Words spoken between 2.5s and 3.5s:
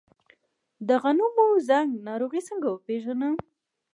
وپیژنم؟